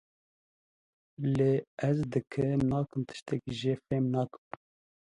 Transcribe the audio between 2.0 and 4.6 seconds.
dikim nakim tiştekî jê fêm nakim.